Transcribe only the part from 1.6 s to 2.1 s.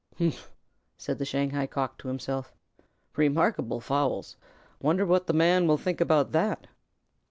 Cock to